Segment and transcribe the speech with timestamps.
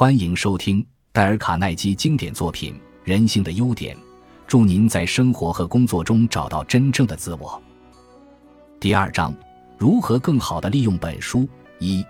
[0.00, 2.72] 欢迎收听戴尔·卡耐基经典作品
[3.04, 3.94] 《人性的优点》，
[4.46, 7.62] 祝您在生活和工作中找到真正的自我。
[8.80, 9.34] 第二章：
[9.76, 11.46] 如何更好地利用本书。
[11.80, 12.02] 一，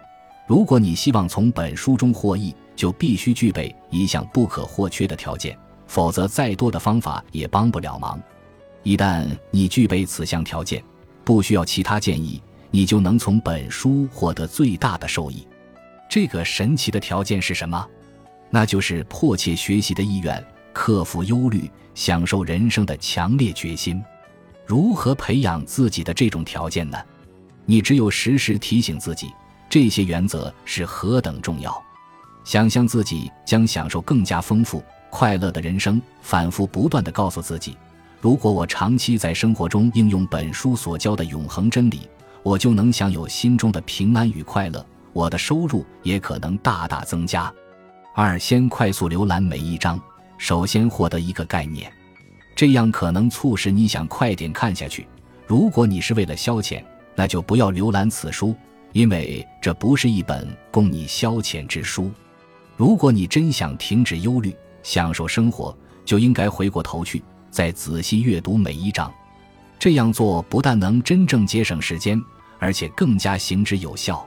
[0.46, 8.22] 如果你希望从本书中获益，就必须具备一项不可或缺的条件，否则再多的方法也帮不了忙。
[8.84, 10.80] 一旦你具备此项条件，
[11.24, 15.44] 不需要其他建议，你就能从本书获得最大的受益。
[16.10, 17.86] 这个神奇的条件是什么？
[18.50, 24.02] 那就是迫切学习的意愿，克服忧虑，享受人生的强烈决心。
[24.66, 26.98] 如何培养自己的这种条件呢？
[27.64, 29.32] 你只有时时提醒自己，
[29.68, 31.80] 这些原则是何等重要。
[32.42, 37.76] 想象自己将享受更加丰富、快乐的人生，反复不断地告诉自己：
[38.20, 42.08] 如果我长期在生活中应用本书所教的永恒真理，
[42.42, 44.84] 我就能享有心中的平安与快乐。
[45.12, 47.52] 我的收入也可能大大增加。
[48.14, 50.00] 二，先快速浏览每一章，
[50.38, 51.90] 首先获得一个概念，
[52.54, 55.06] 这样可能促使你想快点看下去。
[55.46, 56.82] 如果你是为了消遣，
[57.14, 58.54] 那就不要浏览此书，
[58.92, 62.10] 因为这不是一本供你消遣之书。
[62.76, 69.12] 如果你真想停止忧虑，享受生活，就应该回过头去，再仔细阅读每一章。
[69.78, 72.20] 这样做不但能真正节省时间，
[72.58, 74.26] 而且更加行之有效。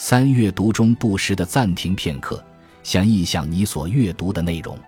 [0.00, 2.40] 三阅读中不时的暂停片刻，
[2.84, 4.78] 想一想你所阅读的内容，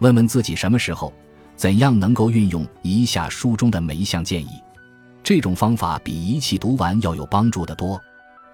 [0.00, 1.10] 问问自己什么时候、
[1.56, 4.50] 怎样能够运用一下书中的每一项建议。
[5.22, 7.98] 这种方法比一气读完要有帮助的多。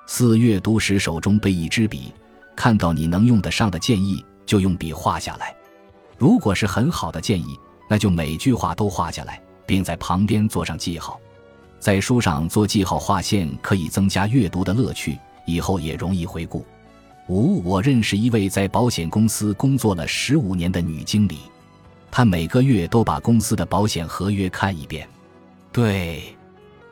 [0.06, 2.12] 四阅读时手中备一支笔，
[2.54, 5.52] 看到你能用得上的建议就用笔画下来。
[6.16, 7.58] 如果是很好的建议，
[7.90, 11.18] 那就每句话都画下来，并在旁边做上记号。
[11.80, 15.18] 在书上做记号划线可以增加阅读的乐趣。
[15.48, 16.64] 以后也容易回顾。
[17.26, 21.38] 五，我认识一位在保险公司工作了十五年的女经理，
[22.10, 25.08] 她每个月都把公司的保险合约看一遍。
[25.72, 26.22] 对，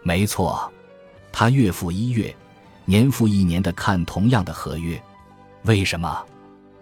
[0.02, 0.72] 没错，
[1.30, 2.34] 她月复一月，
[2.86, 5.00] 年复一年的看同样的合约。
[5.64, 6.24] 为什么？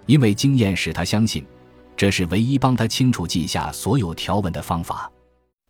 [0.07, 1.45] 因为经验使她相信，
[1.97, 5.11] 这是唯一帮她清楚记下所有条文的方法。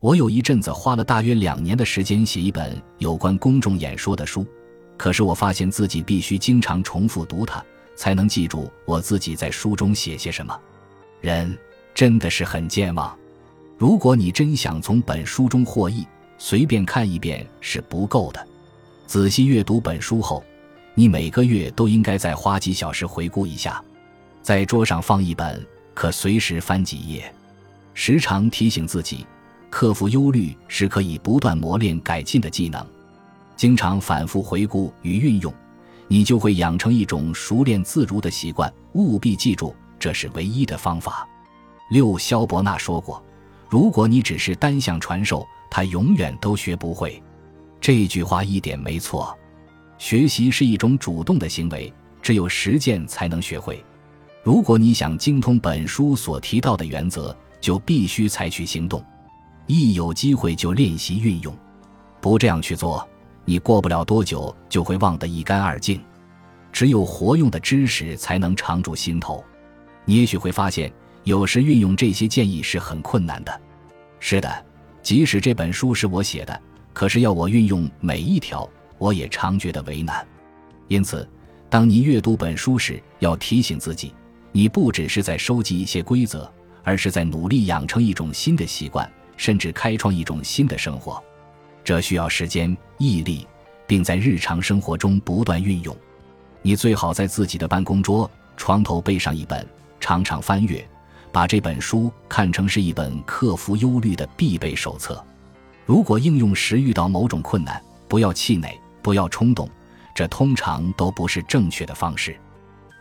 [0.01, 4.47] 我有一阵子花了大约两年的时间写一本有关公众演说的书。
[4.97, 7.63] 可是我发现自己必须经常重复读它，
[7.97, 10.59] 才能记住我自己在书中写些什么。
[11.21, 11.57] 人
[11.95, 13.17] 真的是很健忘。
[13.77, 16.07] 如果你真想从本书中获益，
[16.39, 18.47] 随便看一遍是不够的。
[19.07, 20.45] 仔细阅读本书后，
[20.95, 23.83] 你每个月都应该再花几小时回顾一下。
[24.43, 27.35] 在桌上放一本，可随时翻几页。
[27.95, 29.27] 时常提醒自己，
[29.71, 32.85] 克服忧虑是可以不断磨练改进的技能。
[33.57, 35.53] 经常反复回顾与运用，
[36.09, 38.73] 你就会养成一种熟练自如的习惯。
[38.95, 41.29] 务必记住，这是唯一的方法。
[41.91, 43.23] 六，肖伯纳说过
[43.69, 47.23] ：“如果你只是单向传授，他永远都学不会。”
[47.81, 49.37] 这句话一点没错。
[49.99, 53.83] 学习是一种主动的行为，只有实践才能学会。
[54.43, 59.05] 如果你想精通本书所提到的原则，就必须采取行动。
[59.67, 61.57] 一有机会就练习运用，
[62.21, 63.09] 不这样去做。
[63.45, 66.01] 你过不了多久就会忘得一干二净，
[66.73, 69.45] 只有活用的知识才能常驻心头。
[70.05, 70.93] 你也许会发现，
[71.25, 73.61] 有时运用这些建议是很困难的。
[74.19, 74.67] 是的，
[75.03, 76.61] 即使这本书是我写的，
[76.93, 78.69] 可是要我运用每一条，
[78.99, 80.27] 我也常觉得为难。
[80.89, 81.29] 因此，
[81.69, 84.15] 当你阅读本书时，要提醒自己，
[84.53, 86.51] 你不只是在收集一些规则，
[86.83, 91.23] 而是在努力养成一种新的习惯，甚至开创一种新的生活。
[91.85, 93.47] 这需要时间、毅力，
[93.87, 95.95] 并在日常生活中不断运用。
[96.63, 99.65] 你最好在自己的办公桌、床头备上一本，
[100.01, 100.83] 常常翻阅，
[101.31, 105.23] 把这本书看成是一本克服忧虑的必备手册。
[105.85, 107.79] 如果应用时遇到某种困难，
[108.09, 109.69] 不要气馁，不要冲动，
[110.15, 112.35] 这通常都不是正确的方式。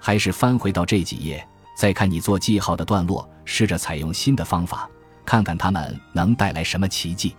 [0.01, 4.89] 还是翻回到这几页，再看你做记号的段落，试着采用新的方法，
[5.23, 7.33] 看看他们能带来什么奇迹。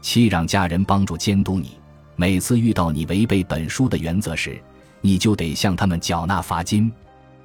[0.00, 1.78] 七让家人帮助监督你。
[2.16, 4.60] 每次遇到你违背本书的原则时，
[5.00, 6.90] 你就得向他们缴纳罚金。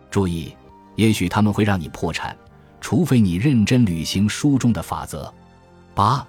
[0.09, 0.55] 注意，
[0.95, 2.35] 也许他们会让你破产，
[2.81, 5.31] 除非你认真履行书中的法则。
[5.93, 6.25] 八，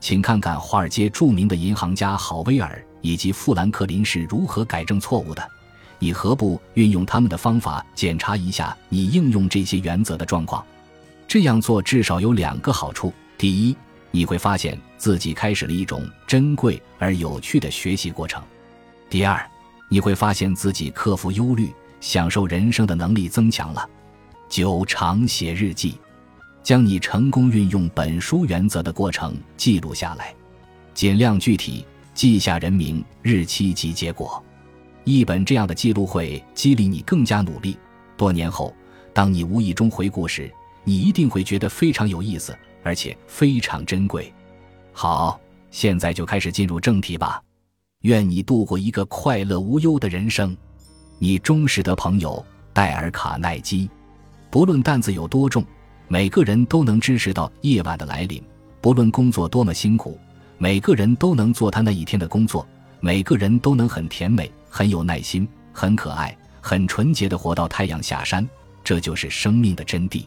[0.00, 5.48] 请看看华尔街著名的银行家郝威尔以及富兰克林是如何改正错误的。
[6.00, 10.64] 你何不运用他们的方法检查一下你应用这些原则的状况？
[11.26, 13.76] 这样做至少有两个好处：第一，
[14.14, 18.40] 你会发现自己开始了一种珍贵而有趣的学习过程。
[19.10, 19.44] 第二，
[19.88, 23.90] 你会发现自己克服忧虑、享受人生的能力增强了。
[24.48, 25.98] 九常写日记，
[26.62, 30.32] 将你成功运用本书原则的过程记录下来，
[30.94, 31.84] 尽量具体，
[32.14, 34.40] 记下人名、日期及结果。
[35.02, 37.76] 一本这样的记录会激励你更加努力。
[38.16, 38.72] 多年后，
[39.12, 40.48] 当你无意中回顾时，
[40.84, 44.32] 你一定会觉得非常有意思，而且非常珍贵。
[44.92, 45.40] 好，
[45.72, 47.42] 现在就开始进入正题吧。
[48.02, 50.56] 愿你度过一个快乐无忧的人生。
[51.18, 53.90] 你忠实的朋友戴尔·卡耐基。
[54.50, 55.64] 不论担子有多重，
[56.06, 58.40] 每个人都能支持到夜晚的来临；
[58.80, 60.16] 不论工作多么辛苦，
[60.58, 62.64] 每个人都能做他那一天的工作；
[63.00, 68.46] 每个人都能很甜美、很有耐心、很可爱、很纯洁的活到太阳下山。
[68.84, 70.26] 这就是生命的真谛。